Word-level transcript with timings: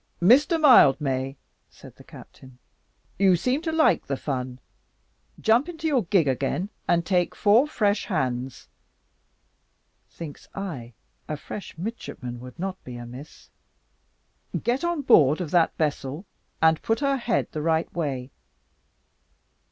"Mr 0.19 0.59
Mildmay," 0.59 1.37
said 1.69 1.95
the 1.95 2.03
captain, 2.03 2.57
"you 3.19 3.35
seem 3.35 3.61
to 3.61 3.71
like 3.71 4.07
the 4.07 4.17
fun; 4.17 4.57
jump 5.39 5.69
into 5.69 5.85
your 5.87 6.05
gig 6.05 6.27
again, 6.27 6.69
take 7.03 7.35
four 7.35 7.67
fresh 7.67 8.05
hands" 8.07 8.67
(thinks 10.09 10.47
I, 10.55 10.93
a 11.29 11.37
fresh 11.37 11.77
midshipman 11.77 12.39
would 12.39 12.57
not 12.57 12.83
be 12.83 12.95
amiss), 12.95 13.51
"get 14.63 14.83
on 14.83 15.03
board 15.03 15.39
of 15.39 15.51
that 15.51 15.77
vessel, 15.77 16.25
and 16.63 16.81
put 16.81 17.01
her 17.01 17.17
head 17.17 17.49
the 17.51 17.61
right 17.61 17.93
way." 17.93 18.31